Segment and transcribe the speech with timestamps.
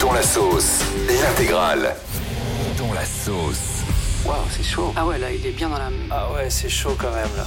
[0.00, 1.94] Dans la sauce, l'intégrale.
[2.76, 3.84] Dans la sauce.
[4.24, 4.92] Waouh, c'est chaud.
[4.96, 5.90] Ah ouais, là, il est bien dans la.
[6.10, 7.46] Ah ouais, c'est chaud quand même là.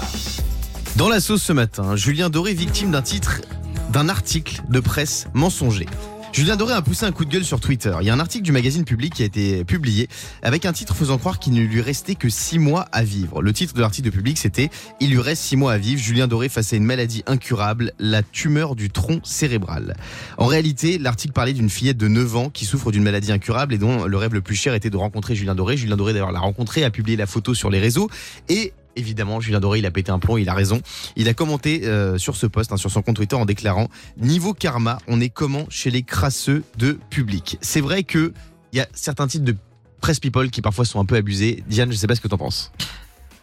[0.96, 3.42] Dans la sauce ce matin, Julien Doré victime d'un titre
[3.90, 5.88] d'un article de presse mensonger.
[6.34, 7.94] Julien Doré a poussé un coup de gueule sur Twitter.
[8.00, 10.08] Il y a un article du magazine Public qui a été publié
[10.42, 13.42] avec un titre faisant croire qu'il ne lui restait que 6 mois à vivre.
[13.42, 14.70] Le titre de l'article de Public c'était
[15.02, 16.02] Il lui reste 6 mois à vivre.
[16.02, 19.98] Julien Doré face à une maladie incurable, la tumeur du tronc cérébral.
[20.38, 23.78] En réalité, l'article parlait d'une fillette de 9 ans qui souffre d'une maladie incurable et
[23.78, 25.76] dont le rêve le plus cher était de rencontrer Julien Doré.
[25.76, 28.10] Julien Doré d'ailleurs l'a rencontré, a publié la photo sur les réseaux
[28.48, 30.82] et Évidemment, Julien Doré, il a pété un plomb, il a raison.
[31.16, 34.54] Il a commenté euh, sur ce post, hein, sur son compte Twitter, en déclarant Niveau
[34.54, 37.58] karma, on est comment chez les crasseux de public?
[37.62, 38.34] C'est vrai que
[38.74, 39.56] il y a certains titres de
[40.00, 41.64] presse people qui parfois sont un peu abusés.
[41.68, 42.72] Diane, je sais pas ce que t'en penses.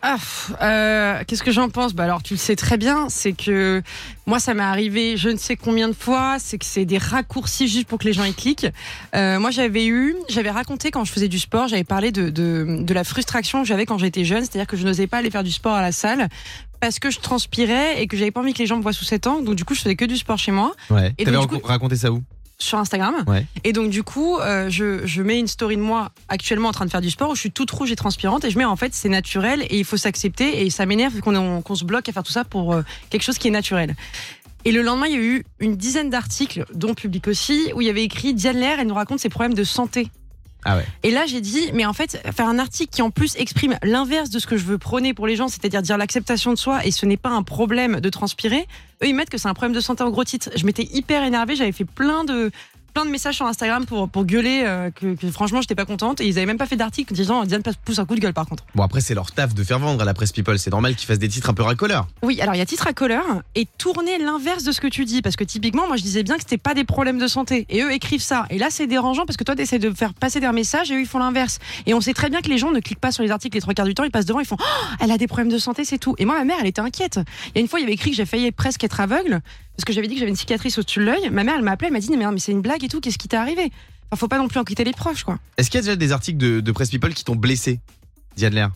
[0.01, 0.17] Ah,
[0.63, 1.93] euh, qu'est-ce que j'en pense?
[1.93, 3.83] Bah alors, tu le sais très bien, c'est que
[4.27, 6.37] moi, ça m'est arrivé je ne sais combien de fois.
[6.39, 8.69] C'est que c'est des raccourcis juste pour que les gens y cliquent.
[9.17, 12.79] Euh, moi, j'avais eu, j'avais raconté quand je faisais du sport, j'avais parlé de, de,
[12.83, 15.45] de la frustration que j'avais quand j'étais jeune, c'est-à-dire que je n'osais pas aller faire
[15.45, 16.29] du sport à la salle
[16.81, 19.05] parce que je transpirais et que j'avais pas envie que les gens me voient sous
[19.05, 19.41] 7 ans.
[19.41, 21.13] Donc du coup, je faisais que du sport chez moi Ouais.
[21.19, 22.23] Et T'avais donc, du rac- coup- raconté ça où?
[22.61, 23.25] Sur Instagram.
[23.27, 23.47] Ouais.
[23.65, 26.87] Et donc du coup, euh, je, je mets une story de moi actuellement en train
[26.87, 28.77] de faire du sport où je suis toute rouge et transpirante et je mets en
[28.77, 32.09] fait c'est naturel et il faut s'accepter et ça m'énerve qu'on on- qu'on se bloque
[32.09, 33.95] à faire tout ça pour euh, quelque chose qui est naturel.
[34.65, 37.87] Et le lendemain, il y a eu une dizaine d'articles, dont public aussi, où il
[37.87, 40.11] y avait écrit Diane Lair, elle nous raconte ses problèmes de santé.
[40.65, 40.79] Ah.
[41.03, 44.31] Et là, j'ai dit, mais en fait, faire un article qui en plus exprime l'inverse
[44.31, 46.91] de ce que je veux prôner pour les gens, c'est-à-dire dire l'acceptation de soi, et
[46.91, 48.67] ce n'est pas un problème de transpirer,
[49.03, 50.51] eux, ils mettent que c'est un problème de santé en gros titre.
[50.57, 52.51] Je m'étais hyper énervée, j'avais fait plein de
[52.99, 56.21] plein de messages sur Instagram pour, pour gueuler euh, que, que franchement j'étais pas contente.
[56.21, 58.45] Et ils avaient même pas fait d'article disant Diane pousse un coup de gueule par
[58.45, 58.65] contre.
[58.75, 61.07] Bon après c'est leur taf de faire vendre à la presse people, c'est normal qu'ils
[61.07, 62.09] fassent des titres un peu racoleurs.
[62.23, 63.23] Oui, alors il y a titre à couleur
[63.55, 65.23] et tourner l'inverse de ce que tu dis.
[65.23, 67.67] Parce que typiquement moi je disais bien que c'était pas des problèmes de santé.
[67.69, 68.47] Et eux écrivent ça.
[68.51, 70.97] Et là c'est dérangeant parce que toi tu essaies de faire passer des messages et
[70.97, 71.61] eux ils font l'inverse.
[71.87, 73.61] Et on sait très bien que les gens ne cliquent pas sur les articles les
[73.61, 74.03] trois quarts du temps.
[74.03, 76.17] Ils passent devant ils font Oh, elle a des problèmes de santé c'est tout.
[76.19, 77.21] Et moi ma mère elle était inquiète.
[77.51, 79.41] Il y a une fois il y avait écrit que j'ai failli presque être aveugle
[79.79, 81.71] parce que j'avais dit que j'avais une cicatrice au-dessus de l'œil ma mère elle m'a
[81.71, 83.37] appelé elle m'a dit mais, non, mais c'est une blague et tout qu'est-ce qui t'est
[83.37, 83.71] arrivé?
[84.11, 85.95] Enfin faut pas non plus en quitter les proches quoi Est-ce qu'il y a déjà
[85.97, 87.79] des articles de, de presse people qui t'ont blessé
[88.37, 88.71] Diane Lair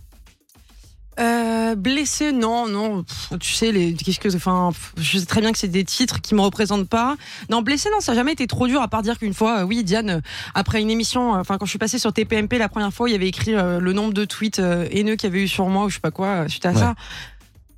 [1.21, 3.03] Euh, blessé, non, non.
[3.03, 5.85] Pff, tu sais, les, qu'est-ce que, enfin, pff, je sais très bien que c'est des
[5.85, 7.17] titres qui me représentent pas.
[7.51, 9.65] Non, blessé, non, ça n'a jamais été trop dur, à part dire qu'une fois, euh,
[9.65, 10.21] oui, Diane, euh,
[10.55, 13.13] après une émission, euh, enfin, quand je suis passée sur TPMP la première fois, il
[13.13, 15.67] y avait écrit euh, le nombre de tweets euh, haineux qu'il y avait eu sur
[15.69, 16.79] moi ou je sais pas quoi, suite à Ouais.
[16.81, 16.95] ça.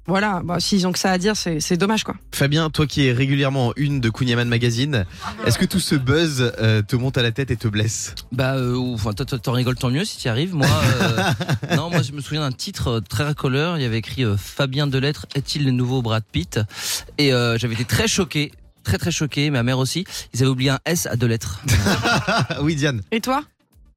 [0.06, 2.14] Voilà, bah, s'ils ont que ça à dire, c'est, c'est dommage, quoi.
[2.32, 5.06] Fabien, toi qui es régulièrement en une de Kunyaman Magazine,
[5.46, 8.14] est-ce que tout ce buzz euh, te monte à la tête et te blesse?
[8.30, 10.54] Bah, euh, enfin, toi, toi, t'en rigoles tant mieux si tu y arrives.
[10.54, 10.66] Moi,
[11.00, 11.22] euh,
[11.76, 13.78] non, moi, je me souviens d'un titre euh, très racoleur.
[13.78, 16.60] Il y avait écrit euh, Fabien Delettre est-il le nouveau Brad Pitt?
[17.16, 19.48] Et euh, j'avais été très choqué, très très choqué.
[19.48, 20.04] Ma mère aussi.
[20.34, 21.62] Ils avaient oublié un S à deux lettres.
[22.26, 23.00] Ah oui Diane.
[23.10, 23.42] Et toi?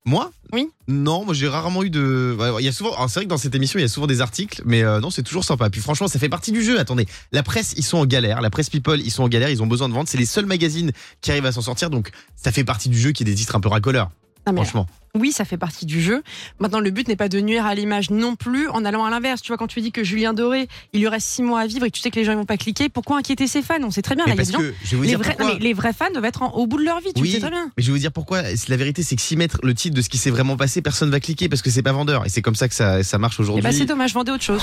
[0.07, 0.69] Moi Oui.
[0.87, 2.37] Non, moi j'ai rarement eu de.
[2.59, 2.91] Il y a souvent.
[3.09, 5.09] C'est vrai que dans cette émission il y a souvent des articles, mais euh, non
[5.09, 5.69] c'est toujours sympa.
[5.69, 6.79] Puis franchement ça fait partie du jeu.
[6.79, 9.61] Attendez, la presse ils sont en galère, la presse people ils sont en galère, ils
[9.61, 10.07] ont besoin de vendre.
[10.07, 13.11] C'est les seuls magazines qui arrivent à s'en sortir, donc ça fait partie du jeu
[13.11, 14.09] qui est des titres un peu racoleurs.
[14.45, 14.87] Mais Franchement.
[15.17, 16.21] Oui, ça fait partie du jeu.
[16.59, 19.41] Maintenant, le but n'est pas de nuire à l'image non plus en allant à l'inverse.
[19.41, 21.85] Tu vois, quand tu dis que Julien Doré, il lui reste six mois à vivre
[21.85, 23.75] et que tu sais que les gens ne vont pas cliquer, pourquoi inquiéter ses fans?
[23.83, 24.25] On sait très bien.
[24.25, 25.93] Là, parce des gens- que je vais vous les, dire vrais, non, mais les vrais
[25.93, 27.27] fans doivent être en- au bout de leur vie, tu Oui.
[27.29, 27.71] le sais très bien.
[27.77, 28.41] Mais je vais vous dire pourquoi.
[28.67, 31.09] La vérité, c'est que s'y mettre le titre de ce qui s'est vraiment passé, personne
[31.09, 32.25] va cliquer parce que c'est pas vendeur.
[32.25, 33.63] Et c'est comme ça que ça, ça marche Et aujourd'hui.
[33.63, 34.61] bah c'est dommage, vendez autre chose.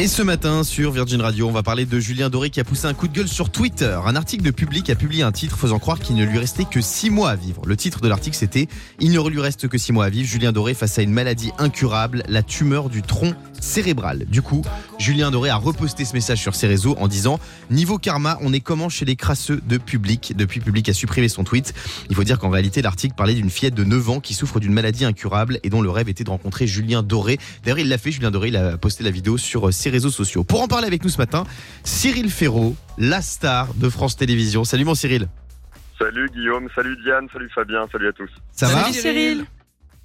[0.00, 2.86] Et ce matin, sur Virgin Radio, on va parler de Julien Doré qui a poussé
[2.86, 3.98] un coup de gueule sur Twitter.
[4.06, 6.80] Un article de Public a publié un titre faisant croire qu'il ne lui restait que
[6.80, 7.62] 6 mois à vivre.
[7.66, 8.68] Le titre de l'article c'était
[9.00, 10.28] Il ne lui reste que 6 mois à vivre.
[10.28, 14.24] Julien Doré face à une maladie incurable, la tumeur du tronc cérébral.
[14.26, 14.62] Du coup,
[14.98, 17.38] Julien Doré a reposté ce message sur ses réseaux en disant
[17.70, 20.34] Niveau karma, on est comment chez les crasseux de Public?
[20.36, 21.74] Depuis, Public a supprimé son tweet.
[22.10, 24.72] Il faut dire qu'en réalité, l'article parlait d'une fillette de 9 ans qui souffre d'une
[24.72, 27.38] maladie incurable et dont le rêve était de rencontrer Julien Doré.
[27.64, 30.10] D'ailleurs, il l'a fait, Julien Doré, il a posté la vidéo sur euh, ses réseaux
[30.10, 30.44] sociaux.
[30.44, 31.44] Pour en parler avec nous ce matin,
[31.84, 34.64] Cyril Ferraud, la star de France Télévisions.
[34.64, 35.28] Salut mon Cyril.
[35.98, 38.30] Salut Guillaume, salut Diane, salut Fabien, salut à tous.
[38.52, 39.44] Ça Salut, va Cyril.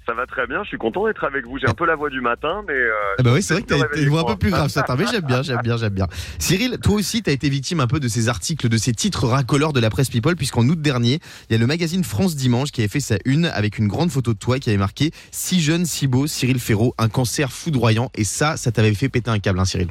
[0.06, 1.58] Ça va très bien, je suis content d'être avec vous.
[1.58, 3.68] J'ai un peu la voix du matin, mais euh, ah bah oui, c'est vrai que
[3.68, 5.94] t'as une voix un peu plus grave ce matin, mais j'aime bien, j'aime bien, j'aime
[5.94, 6.08] bien.
[6.38, 9.72] Cyril, toi aussi, t'as été victime un peu de ces articles, de ces titres racoleurs
[9.72, 12.82] de la presse People, puisqu'en août dernier, il y a le magazine France Dimanche qui
[12.82, 15.86] avait fait sa une avec une grande photo de toi qui avait marqué Si jeune,
[15.86, 18.10] si beau, Cyril Ferraud, un cancer foudroyant.
[18.14, 19.88] Et ça, ça t'avait fait péter un câble, hein, Cyril.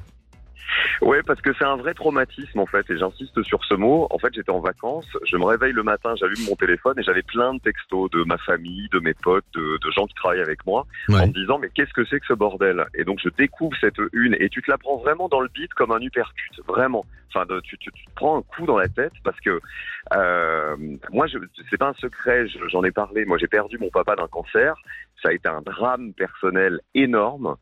[1.01, 4.07] Ouais, parce que c'est un vrai traumatisme en fait, et j'insiste sur ce mot.
[4.09, 7.21] En fait, j'étais en vacances, je me réveille le matin, j'allume mon téléphone et j'avais
[7.23, 10.65] plein de textos de ma famille, de mes potes, de, de gens qui travaillent avec
[10.65, 10.85] moi,
[11.23, 12.85] en me disant mais qu'est-ce que c'est que ce bordel?
[12.95, 15.73] Et donc je découvre cette une et tu te la prends vraiment dans le beat
[15.73, 17.05] comme un uppercut, vraiment.
[17.35, 19.59] Enfin, de- tu, tu, tu te prends un coup dans la tête parce que
[20.15, 20.75] euh,
[21.11, 21.25] moi,
[21.69, 23.25] c'est pas un secret, je- j'en ai parlé.
[23.25, 24.75] Moi, j'ai perdu mon papa d'un cancer.
[25.21, 27.55] Ça a été un drame personnel énorme.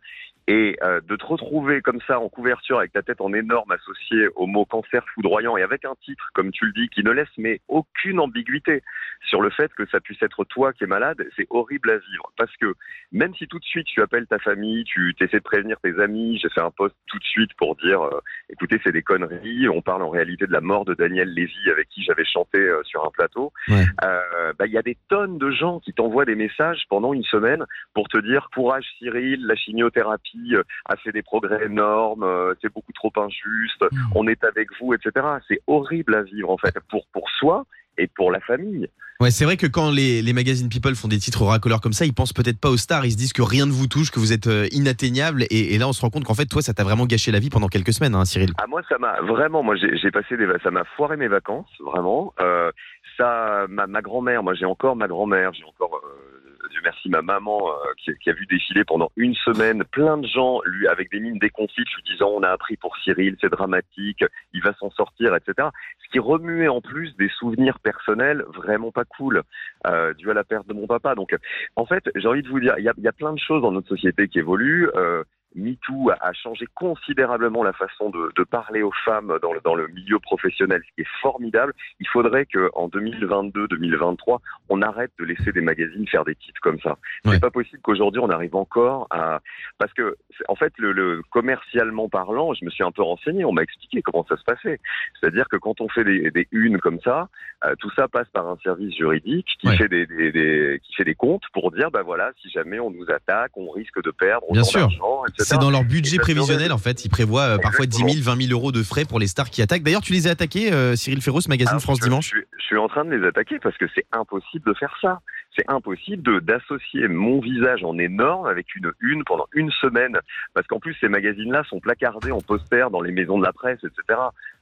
[0.53, 4.27] Et euh, de te retrouver comme ça en couverture avec ta tête en énorme associée
[4.35, 7.29] au mot cancer foudroyant et avec un titre, comme tu le dis, qui ne laisse
[7.37, 8.83] mais aucune ambiguïté
[9.29, 12.33] sur le fait que ça puisse être toi qui es malade, c'est horrible à vivre.
[12.35, 12.73] Parce que
[13.13, 16.37] même si tout de suite tu appelles ta famille, tu essaies de prévenir tes amis,
[16.37, 18.19] j'ai fait un post tout de suite pour dire, euh,
[18.49, 21.87] écoutez, c'est des conneries, on parle en réalité de la mort de Daniel Lévy avec
[21.87, 22.50] qui j'avais chanté
[22.83, 23.51] sur un plateau.
[23.67, 23.85] Ouais.
[24.03, 27.23] Euh, bah, Il y a des tonnes de gens qui t'envoient des messages pendant une
[27.23, 32.53] semaine pour te dire courage Cyril, la chimiothérapie euh, a fait des progrès énormes, euh,
[32.61, 33.97] c'est beaucoup trop injuste, Mm.
[34.15, 35.25] on est avec vous, etc.
[35.47, 37.65] C'est horrible à vivre en fait pour pour soi
[37.97, 38.87] et pour la famille.
[39.19, 42.05] Ouais, c'est vrai que quand les, les magazines People font des titres racoleurs comme ça,
[42.05, 44.19] ils pensent peut-être pas aux stars, ils se disent que rien ne vous touche, que
[44.19, 46.73] vous êtes euh, inatteignable, et, et là on se rend compte qu'en fait, toi, ça
[46.73, 48.51] t'a vraiment gâché la vie pendant quelques semaines, hein, Cyril.
[48.57, 51.69] Ah moi ça m'a vraiment moi j'ai j'ai passé des ça m'a foiré mes vacances
[51.85, 52.71] vraiment euh,
[53.15, 56.30] ça ma, ma grand-mère moi j'ai encore ma grand-mère j'ai encore euh,
[56.71, 60.27] Dieu merci ma maman euh, qui, qui a vu défiler pendant une semaine plein de
[60.27, 64.23] gens lui avec des mines déconfites lui disant on a appris pour Cyril c'est dramatique
[64.53, 65.69] il va s'en sortir etc
[66.03, 69.43] ce qui remuait en plus des souvenirs personnels vraiment pas cool
[69.87, 71.15] euh, dû à la perte de mon papa.
[71.15, 71.35] Donc
[71.75, 73.61] en fait j'ai envie de vous dire il y a, y a plein de choses
[73.61, 75.23] dans notre société qui évoluent euh,
[75.55, 79.75] MeToo a, a changé considérablement la façon de, de parler aux femmes dans le, dans
[79.75, 81.73] le milieu professionnel, ce qui est formidable.
[81.99, 84.39] Il faudrait que en 2022-2023,
[84.69, 86.97] on arrête de laisser des magazines faire des titres comme ça.
[87.25, 87.33] Ouais.
[87.33, 89.41] C'est pas possible qu'aujourd'hui on arrive encore à
[89.77, 90.15] parce que
[90.47, 94.01] en fait le, le commercialement parlant, je me suis un peu renseigné, on m'a expliqué
[94.01, 94.79] comment ça se passait.
[95.19, 97.29] C'est-à-dire que quand on fait des, des unes comme ça,
[97.65, 99.77] euh, tout ça passe par un service juridique qui Ouais.
[99.77, 102.89] fait des, des- des- qui fait des comptes pour dire bah voilà si jamais on
[102.91, 105.40] nous attaque, on risque de perdre autant d'argent, etc.
[105.43, 108.35] C'est dans leur budget prévisionnel, en fait, ils prévoient euh, parfois 10 000, Exactement.
[108.35, 109.83] 20 000 euros de frais pour les stars qui attaquent.
[109.83, 112.25] D'ailleurs, tu les as attaqués, euh, Cyril Ferro, ce magazine Alors, France je, Dimanche?
[112.25, 114.95] Je, suis- je suis en train de les attaquer parce que c'est impossible de faire
[115.01, 115.19] ça.
[115.57, 120.17] C'est impossible d'associer mon visage en énorme avec une une pendant une semaine.
[120.53, 123.79] Parce qu'en plus, ces magazines-là sont placardés en poster dans les maisons de la presse,
[123.83, 124.19] etc.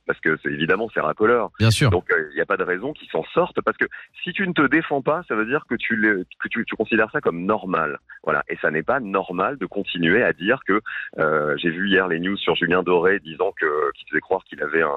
[0.07, 1.51] Parce que c'est évidemment c'est racoleur.
[1.59, 1.91] Bien sûr.
[1.91, 3.85] Donc il n'y a pas de raison qu'ils s'en sortent parce que
[4.23, 7.11] si tu ne te défends pas, ça veut dire que tu que tu, tu considères
[7.11, 7.99] ça comme normal.
[8.23, 10.81] Voilà, et ça n'est pas normal de continuer à dire que
[11.19, 14.61] euh, j'ai vu hier les news sur Julien Doré disant que qu'il faisait croire qu'il
[14.63, 14.89] avait un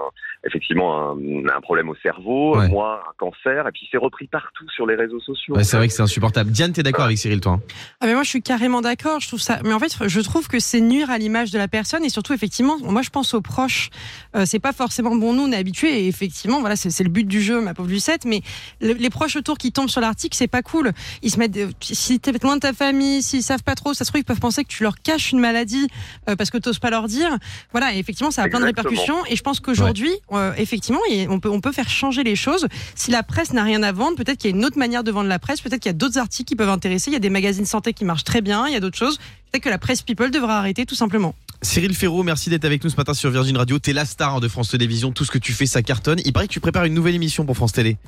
[0.44, 2.68] effectivement un, un problème au cerveau, Ouais.
[2.68, 5.54] moi un cancer, et puis c'est repris partout sur les réseaux sociaux.
[5.54, 6.50] Ouais, c'est vrai que c'est insupportable.
[6.50, 7.60] Diane, t'es d'accord avec Cyril, toi hein?
[8.00, 10.48] Ah mais moi je suis carrément d'accord, je trouve ça mais en fait je trouve
[10.48, 13.42] que c'est nuire à l'image de la personne et surtout effectivement moi je pense aux
[13.42, 13.90] proches
[14.34, 17.10] Euh, c'est pas forcément bon nous on est habitués et effectivement voilà c'est c'est le
[17.10, 18.42] but du jeu ma pauvre Lucette mais
[18.80, 20.92] le- les proches autour qui tombent sur l'article c'est pas cool.
[21.22, 24.04] Ils se mettent de- si t'es loin de ta famille s'ils savent pas trop ça
[24.04, 25.88] se trouve ils peuvent penser que tu leur caches une maladie
[26.28, 27.36] euh, parce que t'oses pas leur dire.
[27.72, 31.40] Voilà et effectivement ça a plein de répercussions et je pense qu'aujourd'hui euh, effectivement on
[31.40, 32.66] peut on peut faire changer les choses.
[32.94, 35.10] Si la presse n'a rien à vendre peut-être qu'il y a une autre manière de
[35.10, 37.20] vendre la presse peut-être qu'il y a d'autres articles qui peuvent intéresser il y a
[37.20, 39.18] des magazines santé qui marchent très bien il y a d'autres choses
[39.52, 42.90] peut-être que la presse people devra arrêter tout simplement Cyril Ferro, merci d'être avec nous
[42.90, 43.78] ce matin sur Virgin Radio.
[43.78, 45.12] T'es la star de France Télévisions.
[45.12, 46.20] Tout ce que tu fais, ça cartonne.
[46.24, 47.98] Il paraît que tu prépares une nouvelle émission pour France Télé.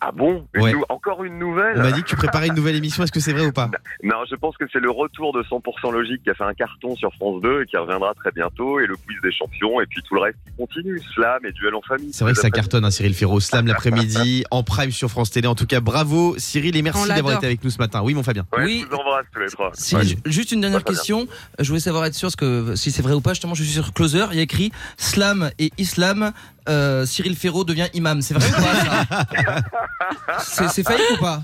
[0.00, 0.72] Ah bon Une Ouais.
[0.72, 3.02] nou- Encore une nouvelle On m'a dit que tu préparais une nouvelle émission.
[3.02, 3.70] Est-ce que c'est vrai ou pas?
[4.02, 6.94] Non, je pense que c'est le retour de 100% logique qui a fait un carton
[6.96, 10.02] sur France 2 et qui reviendra très bientôt, et le quiz des champions, et puis
[10.02, 12.10] tout le reste qui continue, slam et duel en famille.
[12.12, 13.40] C'est vrai que ça cartonne, hein, Cyril Ferro.
[13.40, 15.46] Slam l'après-midi, en prime sur France Télé.
[15.48, 18.02] En tout cas, bravo Cyril et merci d'avoir été avec nous ce matin.
[18.02, 18.46] Oui, mon Fabien.
[18.56, 18.84] Ouais, Oui.
[18.84, 19.70] Je vous embrasse tous les trois.
[19.74, 20.16] Cyril, Ouais.
[20.26, 20.98] ju- juste une dernière Ouais, très bien.
[20.98, 21.26] question.
[21.58, 23.30] Je voulais savoir être sûr que si c'est vrai ou pas.
[23.32, 24.26] Justement, je suis sur Closer.
[24.32, 26.32] Il y a écrit Slam et Islam.
[26.68, 28.22] Euh, Cyril Ferro devient imam.
[28.22, 31.42] C'est vrai ou pas ça C'est c'est fake ou pas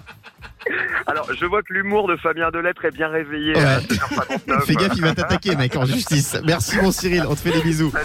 [1.06, 3.64] Alors, je vois que l'humour de Fabien Delettre est bien réveillé Ouais.
[3.64, 4.60] à 7h59.
[4.66, 6.36] Fais gaffe, il va t'attaquer, mec, en justice.
[6.44, 7.24] Merci, mon Cyril.
[7.28, 7.90] On te fait des bisous.
[7.90, 8.04] Salut.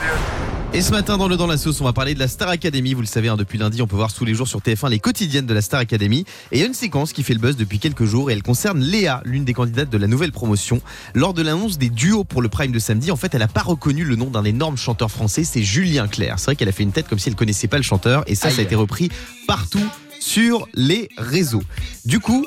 [0.77, 2.93] Et ce matin, dans le Dans la Sauce, on va parler de la Star Academy.
[2.93, 4.99] Vous le savez, hein, depuis lundi, on peut voir tous les jours sur TF1 les
[4.99, 6.23] quotidiennes de la Star Academy.
[6.51, 8.43] Et il y a une séquence qui fait le buzz depuis quelques jours et elle
[8.43, 10.79] concerne Léa, l'une des candidates de la nouvelle promotion.
[11.15, 13.63] Lors de l'annonce des duos pour le Prime de samedi, en fait, elle n'a pas
[13.63, 16.37] reconnu le nom d'un énorme chanteur français, c'est Julien Clerc.
[16.37, 18.35] C'est vrai qu'elle a fait une tête comme si elle connaissait pas le chanteur et
[18.35, 19.09] ça, ça a été repris
[19.47, 19.83] partout
[20.19, 21.63] sur les réseaux.
[22.05, 22.45] Du coup,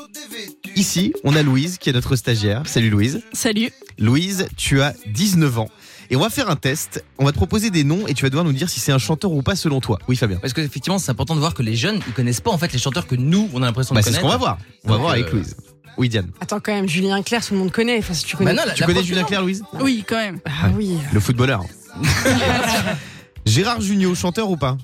[0.77, 2.63] ici, on a Louise qui est notre stagiaire.
[2.65, 3.23] Salut Louise.
[3.33, 3.71] Salut.
[3.99, 5.69] Louise, tu as 19 ans.
[6.11, 7.03] Et on va faire un test.
[7.17, 8.97] On va te proposer des noms et tu vas devoir nous dire si c'est un
[8.99, 9.97] chanteur ou pas selon toi.
[10.09, 10.37] Oui, Fabien.
[10.39, 12.71] Parce que effectivement, c'est important de voir que les jeunes, ils connaissent pas en fait
[12.73, 14.27] les chanteurs que nous, on a l'impression Bah, de c'est ce connaître.
[14.27, 14.57] qu'on va voir.
[14.83, 15.55] On va voir euh, avec Louise.
[15.97, 16.31] Oui, Diane.
[16.39, 18.63] attends quand même Julien Clerc tout le monde connaît enfin si tu Bah connais non,
[18.65, 20.39] la- Tu la connais Julien Clerc, Louise Oui, quand même.
[20.45, 21.63] ah oui Le footballeur.
[23.45, 24.77] Gérard Jugnot, chanteur ou pas?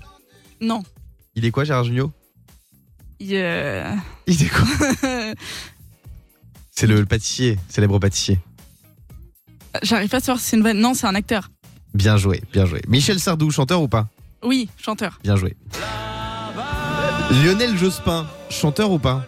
[0.62, 0.84] Non.
[1.36, 2.12] Il est quoi Gérard Jugnot
[3.20, 3.92] Il, euh,
[4.28, 4.66] Il est quoi?
[6.72, 8.40] C'est le, le pâtissier, célèbre pâtissier.
[9.84, 10.80] J'arrive pas à savoir si c'est une vanne.
[10.80, 11.50] Non, c'est un acteur.
[11.94, 12.82] Bien joué, bien joué.
[12.88, 14.08] Michel Sardou, chanteur ou pas
[14.44, 15.20] Oui, chanteur.
[15.24, 15.56] Bien joué.
[17.44, 19.26] Lionel Jospin, chanteur ou pas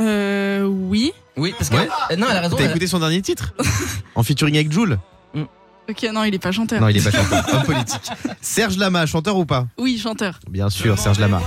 [0.00, 1.12] Euh, oui.
[1.36, 1.76] Oui, parce que.
[1.76, 1.88] Ouais.
[2.10, 2.56] Euh, Non, elle a raison.
[2.56, 3.54] T'as elle- écouté son dernier titre
[4.14, 4.98] En featuring avec Jules
[5.88, 6.80] Ok, non, il est pas chanteur.
[6.80, 8.08] Non, il est pas chanteur, homme politique.
[8.40, 10.38] Serge Lama, chanteur ou pas Oui, chanteur.
[10.48, 11.40] Bien sûr, Serge Lama.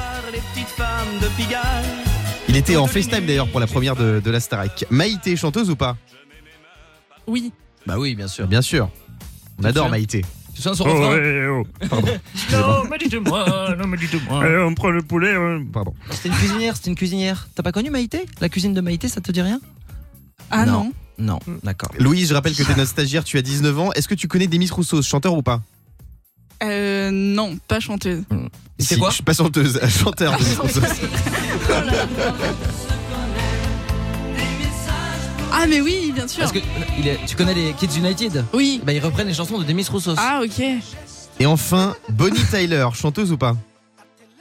[2.49, 4.85] Il était en FaceTime d'ailleurs pour la première de, de la Starac.
[4.89, 5.95] Maïté, chanteuse ou pas
[7.27, 7.51] Oui.
[7.85, 8.47] Bah oui, bien sûr.
[8.47, 8.89] Bien sûr.
[9.57, 9.91] On Bien adore sûr.
[9.91, 10.25] Maïté.
[10.53, 11.17] Tu sais son refrain
[12.53, 14.43] Non, mais dites-moi, non, mais dites-moi.
[14.65, 15.33] on prend le poulet.
[15.33, 15.59] euh.
[15.73, 15.93] Pardon.
[16.11, 17.49] C'était une cuisinière, c'était une cuisinière.
[17.55, 18.25] T'as pas connu Maïté?
[18.39, 19.59] La cuisine de Maïté, ça te dit rien?
[20.51, 20.71] Ah Non.
[20.85, 20.91] non.
[21.17, 21.91] Non, d'accord.
[21.97, 23.91] Louise, je rappelle que t'es notre stagiaire, tu as 19 ans.
[23.93, 25.61] Est-ce que tu connais Demis Rousseau, chanteur ou pas?
[26.63, 28.23] Euh, non, pas chanteuse.
[28.79, 29.09] C'est Si, quoi?
[29.09, 30.81] Je suis pas chanteuse, chanteur Demis Rousseau.
[35.57, 36.41] Ah, mais oui, bien sûr.
[36.41, 36.59] Parce que
[36.99, 38.81] il est- tu connais les Kids United Oui.
[38.83, 40.15] Bah ils reprennent les chansons de Demis Roussos.
[40.17, 40.61] Ah, ok.
[41.39, 43.55] Et enfin, Bonnie Tyler, chanteuse ou pas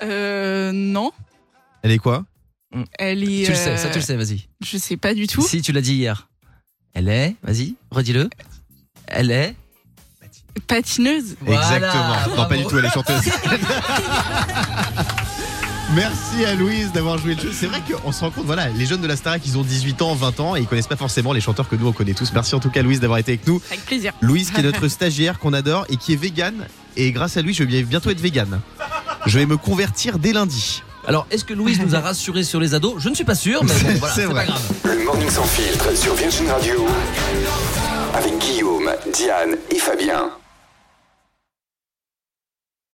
[0.03, 1.13] Euh, non.
[1.83, 2.25] Elle est quoi
[2.99, 3.45] Elle est.
[3.45, 4.47] Tu le sais, euh, ça tu le sais, vas-y.
[4.65, 5.43] Je sais pas du tout.
[5.43, 6.29] Si tu l'as dit hier.
[6.95, 8.29] Elle est, vas-y, redis-le.
[9.07, 9.55] Elle est.
[10.69, 11.37] Patineuse.
[11.41, 12.05] Voilà, Exactement.
[12.05, 12.49] Non, bravo.
[12.49, 13.23] pas du tout, elle est chanteuse.
[15.93, 17.51] Merci à Louise d'avoir joué le jeu.
[17.53, 20.03] C'est vrai qu'on se rend compte, voilà, les jeunes de la Starac, ils ont 18
[20.03, 22.33] ans, 20 ans et ils connaissent pas forcément les chanteurs que nous on connaît tous.
[22.33, 23.61] Merci en tout cas Louise d'avoir été avec nous.
[23.71, 24.13] Avec plaisir.
[24.21, 26.67] Louise qui est notre stagiaire qu'on adore et qui est végane.
[26.97, 28.61] Et grâce à lui, je vais bientôt être végane.
[29.27, 30.83] Je vais me convertir dès lundi.
[31.07, 32.95] Alors, est-ce que Louise nous a rassuré sur les ados?
[32.99, 34.63] Je ne suis pas sûr, mais bon, voilà, C'est pas grave.
[34.85, 36.87] Le Morning Sans Filtre sur Virgin Radio
[38.15, 40.31] avec Guillaume, Diane et Fabien.